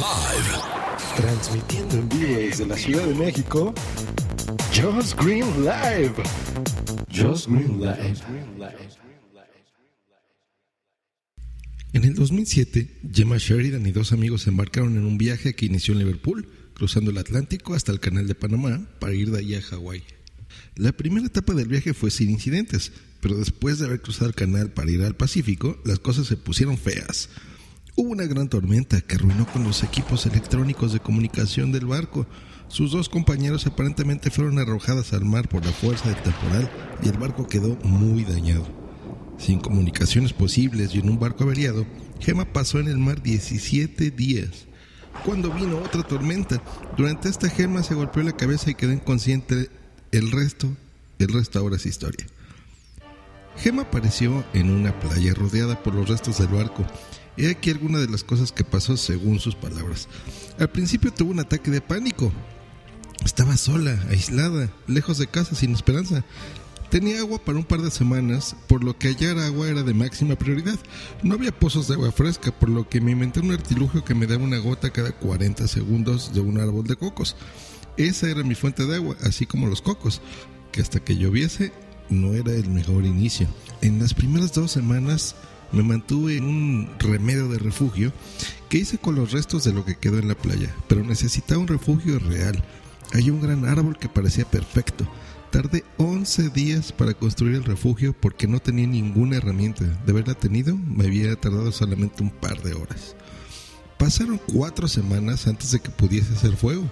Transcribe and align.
Live. 0.00 0.48
Transmitiendo 1.14 1.96
en 1.96 2.08
vivo 2.08 2.40
desde 2.40 2.64
la 2.64 2.74
Ciudad 2.74 3.04
de 3.04 3.14
México, 3.14 3.74
Josh 4.74 5.12
Green 5.22 5.44
Live. 5.62 6.14
Josh 7.14 7.44
Green 7.46 7.78
Live. 7.78 8.16
En 11.92 12.04
el 12.04 12.14
2007, 12.14 13.00
Gemma 13.12 13.36
Sheridan 13.36 13.84
y 13.84 13.92
dos 13.92 14.12
amigos 14.12 14.42
se 14.42 14.48
embarcaron 14.48 14.96
en 14.96 15.04
un 15.04 15.18
viaje 15.18 15.54
que 15.54 15.66
inició 15.66 15.92
en 15.92 15.98
Liverpool, 15.98 16.48
cruzando 16.72 17.10
el 17.10 17.18
Atlántico 17.18 17.74
hasta 17.74 17.92
el 17.92 18.00
Canal 18.00 18.26
de 18.26 18.34
Panamá 18.34 18.88
para 19.00 19.12
ir 19.12 19.30
de 19.30 19.40
allí 19.40 19.54
a 19.54 19.60
Hawái. 19.60 20.02
La 20.76 20.92
primera 20.92 21.26
etapa 21.26 21.52
del 21.52 21.68
viaje 21.68 21.92
fue 21.92 22.10
sin 22.10 22.30
incidentes, 22.30 22.92
pero 23.20 23.36
después 23.36 23.78
de 23.78 23.84
haber 23.84 24.00
cruzado 24.00 24.28
el 24.28 24.34
canal 24.34 24.72
para 24.72 24.90
ir 24.90 25.02
al 25.02 25.14
Pacífico, 25.14 25.78
las 25.84 25.98
cosas 25.98 26.26
se 26.26 26.38
pusieron 26.38 26.78
feas. 26.78 27.28
Hubo 28.02 28.12
una 28.12 28.24
gran 28.24 28.48
tormenta 28.48 29.02
que 29.02 29.16
arruinó 29.16 29.46
con 29.46 29.62
los 29.62 29.82
equipos 29.82 30.24
electrónicos 30.24 30.94
de 30.94 31.00
comunicación 31.00 31.70
del 31.70 31.84
barco. 31.84 32.26
Sus 32.68 32.92
dos 32.92 33.10
compañeros 33.10 33.66
aparentemente 33.66 34.30
fueron 34.30 34.58
arrojadas 34.58 35.12
al 35.12 35.26
mar 35.26 35.50
por 35.50 35.66
la 35.66 35.70
fuerza 35.70 36.08
del 36.08 36.22
temporal 36.22 36.70
y 37.02 37.10
el 37.10 37.18
barco 37.18 37.46
quedó 37.46 37.76
muy 37.84 38.24
dañado. 38.24 38.66
Sin 39.36 39.60
comunicaciones 39.60 40.32
posibles 40.32 40.94
y 40.94 41.00
en 41.00 41.10
un 41.10 41.18
barco 41.18 41.44
averiado, 41.44 41.84
Gemma 42.20 42.50
pasó 42.50 42.80
en 42.80 42.88
el 42.88 42.96
mar 42.96 43.20
17 43.20 44.10
días. 44.10 44.66
Cuando 45.26 45.52
vino 45.52 45.76
otra 45.76 46.02
tormenta, 46.02 46.62
durante 46.96 47.28
esta 47.28 47.50
Gemma 47.50 47.82
se 47.82 47.94
golpeó 47.94 48.22
la 48.22 48.32
cabeza 48.32 48.70
y 48.70 48.76
quedó 48.76 48.94
inconsciente. 48.94 49.68
El 50.10 50.30
resto, 50.30 50.74
el 51.18 51.28
resto 51.28 51.58
ahora 51.58 51.76
es 51.76 51.84
historia. 51.84 52.26
Gemma 53.60 53.82
apareció 53.82 54.42
en 54.54 54.70
una 54.70 54.98
playa 55.00 55.34
rodeada 55.34 55.82
por 55.82 55.94
los 55.94 56.08
restos 56.08 56.38
del 56.38 56.48
barco. 56.48 56.82
He 57.36 57.50
aquí 57.50 57.68
alguna 57.68 57.98
de 57.98 58.08
las 58.08 58.24
cosas 58.24 58.52
que 58.52 58.64
pasó 58.64 58.96
según 58.96 59.38
sus 59.38 59.54
palabras. 59.54 60.08
Al 60.58 60.70
principio 60.70 61.12
tuvo 61.12 61.32
un 61.32 61.40
ataque 61.40 61.70
de 61.70 61.82
pánico. 61.82 62.32
Estaba 63.22 63.58
sola, 63.58 64.02
aislada, 64.08 64.72
lejos 64.86 65.18
de 65.18 65.26
casa, 65.26 65.54
sin 65.54 65.74
esperanza. 65.74 66.24
Tenía 66.88 67.20
agua 67.20 67.38
para 67.44 67.58
un 67.58 67.64
par 67.64 67.82
de 67.82 67.90
semanas, 67.90 68.56
por 68.66 68.82
lo 68.82 68.96
que 68.96 69.08
hallar 69.08 69.38
agua 69.38 69.68
era 69.68 69.82
de 69.82 69.92
máxima 69.92 70.36
prioridad. 70.36 70.78
No 71.22 71.34
había 71.34 71.52
pozos 71.52 71.86
de 71.86 71.94
agua 71.94 72.12
fresca, 72.12 72.52
por 72.52 72.70
lo 72.70 72.88
que 72.88 73.02
me 73.02 73.10
inventé 73.10 73.40
un 73.40 73.52
artilugio 73.52 74.06
que 74.06 74.14
me 74.14 74.26
daba 74.26 74.42
una 74.42 74.58
gota 74.58 74.90
cada 74.90 75.12
40 75.12 75.68
segundos 75.68 76.32
de 76.32 76.40
un 76.40 76.58
árbol 76.58 76.86
de 76.86 76.96
cocos. 76.96 77.36
Esa 77.98 78.30
era 78.30 78.42
mi 78.42 78.54
fuente 78.54 78.86
de 78.86 78.96
agua, 78.96 79.16
así 79.22 79.44
como 79.44 79.66
los 79.66 79.82
cocos, 79.82 80.22
que 80.72 80.80
hasta 80.80 81.00
que 81.00 81.18
lloviese 81.18 81.72
no 82.10 82.34
era 82.34 82.52
el 82.52 82.68
mejor 82.68 83.06
inicio. 83.06 83.48
En 83.80 83.98
las 83.98 84.12
primeras 84.14 84.52
dos 84.52 84.72
semanas 84.72 85.36
me 85.72 85.82
mantuve 85.82 86.36
en 86.36 86.44
un 86.44 86.90
remedio 86.98 87.48
de 87.48 87.58
refugio 87.58 88.12
que 88.68 88.78
hice 88.78 88.98
con 88.98 89.14
los 89.14 89.32
restos 89.32 89.64
de 89.64 89.72
lo 89.72 89.84
que 89.84 89.96
quedó 89.96 90.18
en 90.18 90.28
la 90.28 90.34
playa, 90.34 90.74
pero 90.88 91.04
necesitaba 91.04 91.60
un 91.60 91.68
refugio 91.68 92.18
real. 92.18 92.62
Hay 93.12 93.30
un 93.30 93.40
gran 93.40 93.64
árbol 93.64 93.98
que 93.98 94.08
parecía 94.08 94.44
perfecto. 94.44 95.08
Tardé 95.50 95.84
11 95.96 96.50
días 96.50 96.92
para 96.92 97.14
construir 97.14 97.56
el 97.56 97.64
refugio 97.64 98.12
porque 98.12 98.46
no 98.46 98.60
tenía 98.60 98.86
ninguna 98.86 99.36
herramienta. 99.36 99.84
De 99.84 100.12
haberla 100.12 100.34
tenido, 100.34 100.76
me 100.76 101.06
había 101.06 101.34
tardado 101.34 101.72
solamente 101.72 102.22
un 102.22 102.30
par 102.30 102.62
de 102.62 102.74
horas. 102.74 103.16
Pasaron 103.98 104.40
cuatro 104.52 104.88
semanas 104.88 105.46
antes 105.46 105.72
de 105.72 105.80
que 105.80 105.90
pudiese 105.90 106.32
hacer 106.32 106.56
fuego. 106.56 106.84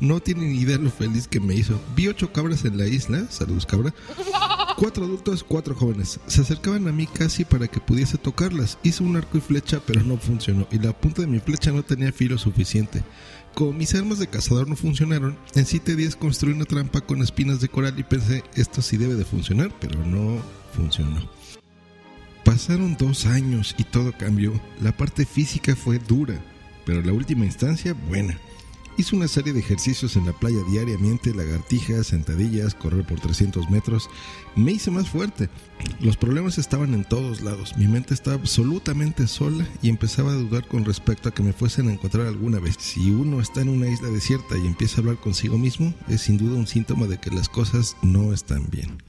No 0.00 0.20
tienen 0.20 0.54
idea 0.54 0.78
lo 0.78 0.90
feliz 0.90 1.28
que 1.28 1.40
me 1.40 1.54
hizo. 1.54 1.78
Vi 1.94 2.08
ocho 2.08 2.32
cabras 2.32 2.64
en 2.64 2.78
la 2.78 2.86
isla. 2.86 3.26
Saludos, 3.30 3.66
cabra. 3.66 3.94
Cuatro 4.76 5.06
adultos, 5.06 5.42
cuatro 5.42 5.74
jóvenes. 5.74 6.20
Se 6.26 6.42
acercaban 6.42 6.86
a 6.86 6.92
mí 6.92 7.06
casi 7.06 7.46
para 7.46 7.66
que 7.66 7.80
pudiese 7.80 8.18
tocarlas. 8.18 8.76
Hice 8.82 9.02
un 9.02 9.16
arco 9.16 9.38
y 9.38 9.40
flecha, 9.40 9.80
pero 9.86 10.02
no 10.02 10.18
funcionó. 10.18 10.68
Y 10.70 10.78
la 10.78 10.92
punta 10.92 11.22
de 11.22 11.28
mi 11.28 11.40
flecha 11.40 11.72
no 11.72 11.82
tenía 11.82 12.12
filo 12.12 12.36
suficiente. 12.36 13.02
Como 13.54 13.72
mis 13.72 13.94
armas 13.94 14.18
de 14.18 14.26
cazador 14.26 14.68
no 14.68 14.76
funcionaron, 14.76 15.38
en 15.54 15.64
siete 15.64 15.96
días 15.96 16.14
construí 16.14 16.52
una 16.52 16.66
trampa 16.66 17.00
con 17.00 17.22
espinas 17.22 17.62
de 17.62 17.70
coral 17.70 17.98
y 17.98 18.02
pensé, 18.02 18.44
esto 18.54 18.82
sí 18.82 18.98
debe 18.98 19.14
de 19.14 19.24
funcionar, 19.24 19.72
pero 19.80 20.04
no 20.04 20.42
funcionó. 20.74 21.26
Pasaron 22.44 22.98
dos 22.98 23.24
años 23.24 23.74
y 23.78 23.84
todo 23.84 24.12
cambió. 24.12 24.52
La 24.82 24.94
parte 24.94 25.24
física 25.24 25.74
fue 25.74 25.98
dura, 25.98 26.38
pero 26.84 27.00
la 27.00 27.14
última 27.14 27.46
instancia 27.46 27.94
buena. 27.94 28.38
Hice 28.98 29.14
una 29.14 29.28
serie 29.28 29.52
de 29.52 29.60
ejercicios 29.60 30.16
en 30.16 30.24
la 30.24 30.32
playa 30.32 30.62
diariamente, 30.70 31.34
lagartijas, 31.34 32.06
sentadillas, 32.06 32.74
correr 32.74 33.04
por 33.04 33.20
300 33.20 33.68
metros. 33.68 34.08
Me 34.54 34.72
hice 34.72 34.90
más 34.90 35.10
fuerte. 35.10 35.50
Los 36.00 36.16
problemas 36.16 36.56
estaban 36.56 36.94
en 36.94 37.04
todos 37.04 37.42
lados. 37.42 37.76
Mi 37.76 37.88
mente 37.88 38.14
estaba 38.14 38.36
absolutamente 38.36 39.26
sola 39.26 39.68
y 39.82 39.90
empezaba 39.90 40.32
a 40.32 40.36
dudar 40.36 40.66
con 40.66 40.86
respecto 40.86 41.28
a 41.28 41.34
que 41.34 41.42
me 41.42 41.52
fuesen 41.52 41.88
a 41.88 41.92
encontrar 41.92 42.26
alguna 42.26 42.58
vez. 42.58 42.76
Si 42.78 43.10
uno 43.10 43.42
está 43.42 43.60
en 43.60 43.68
una 43.68 43.86
isla 43.86 44.08
desierta 44.08 44.56
y 44.56 44.66
empieza 44.66 44.96
a 44.96 45.00
hablar 45.00 45.18
consigo 45.18 45.58
mismo, 45.58 45.92
es 46.08 46.22
sin 46.22 46.38
duda 46.38 46.56
un 46.56 46.66
síntoma 46.66 47.06
de 47.06 47.18
que 47.18 47.30
las 47.30 47.50
cosas 47.50 47.98
no 48.00 48.32
están 48.32 48.70
bien. 48.70 49.02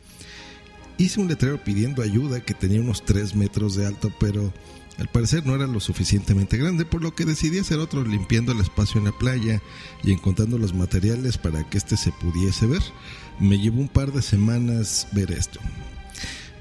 Hice 0.98 1.22
un 1.22 1.30
letrero 1.30 1.64
pidiendo 1.64 2.02
ayuda 2.02 2.42
que 2.42 2.54
tenía 2.54 2.82
unos 2.82 3.06
3 3.06 3.36
metros 3.36 3.76
de 3.76 3.86
alto, 3.86 4.12
pero 4.20 4.52
al 4.98 5.08
parecer 5.08 5.46
no 5.46 5.56
era 5.56 5.68
lo 5.68 5.80
suficientemente 5.80 6.58
grande, 6.58 6.86
por 6.86 7.04
lo 7.04 7.14
que 7.14 7.26
decidí 7.26 7.60
hacer 7.60 7.80
otro 7.80 8.04
limpiando 8.04 8.52
el 8.52 8.60
espacio 8.60 9.00
en 9.00 9.06
la 9.06 9.12
playa 9.12 9.62
y 10.04 10.12
encontrando 10.12 10.58
los 10.58 10.74
materiales 10.74 11.38
para 11.38 11.70
que 11.70 11.78
este 11.78 11.98
se 11.98 12.12
pudiese 12.12 12.66
ver. 12.66 12.82
Me 13.40 13.60
llevó 13.60 13.80
un 13.80 13.90
par 13.90 14.12
de 14.12 14.22
semanas 14.22 15.08
ver 15.12 15.32
esto. 15.32 15.60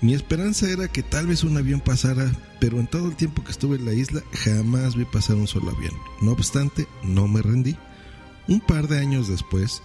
Mi 0.03 0.13
esperanza 0.13 0.69
era 0.69 0.89
que 0.89 1.03
tal 1.03 1.27
vez 1.27 1.43
un 1.43 1.57
avión 1.57 1.81
pasara, 1.81 2.31
pero 2.61 2.79
en 2.79 2.87
todo 2.87 3.09
el 3.09 3.17
tiempo 3.17 3.43
que 3.43 3.51
estuve 3.51 3.77
en 3.77 3.87
la 3.87 3.95
isla 3.95 4.23
jamás 4.33 4.95
vi 4.95 5.07
pasar 5.07 5.37
un 5.37 5.47
solo 5.47 5.71
avión. 5.71 5.95
No 6.21 6.33
obstante, 6.33 6.87
no 7.03 7.29
me 7.29 7.41
rendí. 7.41 7.77
Un 8.49 8.61
par 8.61 8.89
de 8.89 8.99
años 8.99 9.29
después, 9.29 9.83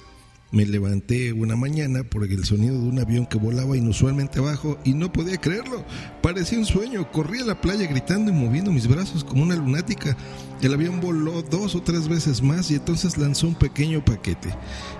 me 0.51 0.65
levanté 0.65 1.31
una 1.31 1.55
mañana 1.55 2.03
por 2.03 2.23
el 2.23 2.43
sonido 2.43 2.73
de 2.73 2.87
un 2.87 2.99
avión 2.99 3.25
que 3.25 3.37
volaba 3.37 3.77
inusualmente 3.77 4.39
bajo 4.39 4.77
y 4.83 4.93
no 4.93 5.11
podía 5.11 5.37
creerlo. 5.37 5.85
Parecía 6.21 6.59
un 6.59 6.65
sueño. 6.65 7.09
Corrí 7.11 7.39
a 7.39 7.45
la 7.45 7.61
playa 7.61 7.87
gritando 7.87 8.31
y 8.31 8.33
moviendo 8.33 8.71
mis 8.71 8.87
brazos 8.87 9.23
como 9.23 9.43
una 9.43 9.55
lunática. 9.55 10.15
El 10.61 10.73
avión 10.73 10.99
voló 11.01 11.41
dos 11.41 11.73
o 11.75 11.81
tres 11.81 12.07
veces 12.07 12.43
más 12.43 12.69
y 12.69 12.75
entonces 12.75 13.17
lanzó 13.17 13.47
un 13.47 13.55
pequeño 13.55 14.03
paquete. 14.03 14.53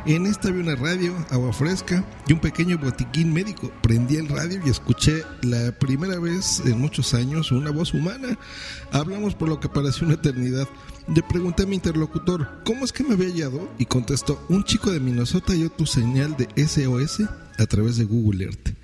En 0.05 0.25
esta 0.25 0.47
había 0.47 0.61
una 0.61 0.75
radio, 0.75 1.13
agua 1.29 1.53
fresca 1.53 2.03
y 2.27 2.33
un 2.33 2.39
pequeño 2.39 2.77
botiquín 2.77 3.33
médico. 3.33 3.71
Prendí 3.83 4.15
el 4.15 4.29
radio 4.29 4.59
y 4.65 4.69
escuché 4.69 5.23
la 5.43 5.71
primera 5.77 6.17
vez 6.17 6.61
en 6.65 6.79
muchos 6.79 7.13
años 7.13 7.51
una 7.51 7.71
voz 7.71 7.93
humana. 7.93 8.39
Hablamos 8.91 9.35
por 9.35 9.49
lo 9.49 9.59
que 9.59 9.69
pareció 9.69 10.07
una 10.07 10.15
eternidad. 10.15 10.67
Le 11.07 11.23
pregunté 11.23 11.63
a 11.63 11.65
mi 11.65 11.75
interlocutor, 11.75 12.61
¿cómo 12.63 12.85
es 12.85 12.91
que 12.91 13.03
me 13.03 13.13
había 13.13 13.29
hallado? 13.29 13.73
Y 13.79 13.85
contestó, 13.85 14.45
un 14.49 14.63
chico 14.63 14.91
de 14.91 14.99
Minnesota 14.99 15.53
halló 15.53 15.69
tu 15.69 15.85
señal 15.85 16.35
de 16.37 16.47
SOS 16.67 17.21
a 17.57 17.65
través 17.65 17.97
de 17.97 18.05
Google 18.05 18.45
Earth. 18.45 18.75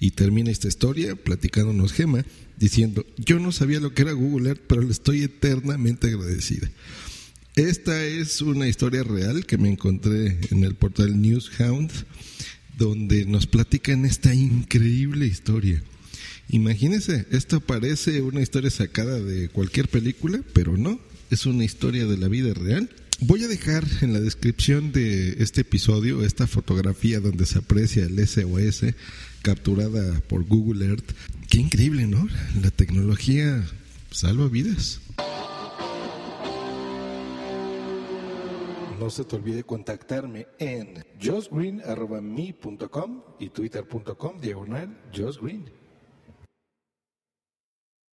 Y 0.00 0.10
termina 0.10 0.50
esta 0.50 0.68
historia 0.68 1.14
platicándonos 1.14 1.92
Gema, 1.92 2.24
diciendo, 2.58 3.06
yo 3.16 3.38
no 3.38 3.52
sabía 3.52 3.80
lo 3.80 3.94
que 3.94 4.02
era 4.02 4.12
Google 4.12 4.50
Earth, 4.50 4.62
pero 4.66 4.82
le 4.82 4.90
estoy 4.90 5.22
eternamente 5.22 6.08
agradecida. 6.08 6.68
Esta 7.54 8.04
es 8.04 8.40
una 8.42 8.66
historia 8.66 9.04
real 9.04 9.46
que 9.46 9.58
me 9.58 9.70
encontré 9.70 10.40
en 10.50 10.64
el 10.64 10.74
portal 10.74 11.20
Newshound, 11.20 11.90
donde 12.76 13.24
nos 13.24 13.46
platican 13.46 14.04
esta 14.04 14.34
increíble 14.34 15.26
historia. 15.26 15.82
Imagínense, 16.48 17.26
esto 17.30 17.60
parece 17.60 18.20
una 18.22 18.42
historia 18.42 18.70
sacada 18.70 19.20
de 19.20 19.48
cualquier 19.48 19.88
película, 19.88 20.40
pero 20.52 20.76
no, 20.76 20.98
es 21.32 21.46
una 21.46 21.64
historia 21.64 22.06
de 22.06 22.18
la 22.18 22.28
vida 22.28 22.52
real. 22.52 22.90
Voy 23.20 23.42
a 23.44 23.48
dejar 23.48 23.84
en 24.02 24.12
la 24.12 24.20
descripción 24.20 24.92
de 24.92 25.42
este 25.42 25.62
episodio 25.62 26.22
esta 26.24 26.46
fotografía 26.46 27.20
donde 27.20 27.46
se 27.46 27.58
aprecia 27.58 28.04
el 28.04 28.18
SOS 28.26 28.94
capturada 29.40 30.20
por 30.28 30.44
Google 30.44 30.84
Earth. 30.86 31.10
Qué 31.48 31.56
increíble, 31.58 32.06
¿no? 32.06 32.28
La 32.60 32.70
tecnología 32.70 33.64
salva 34.10 34.48
vidas. 34.48 35.00
No 39.00 39.08
se 39.08 39.24
te 39.24 39.36
olvide 39.36 39.64
contactarme 39.64 40.48
en 40.58 41.02
josgreen.me.com 41.20 43.22
y 43.40 43.48
twitter.com 43.48 44.40
diagonal 44.40 45.00
josgreen. 45.16 45.81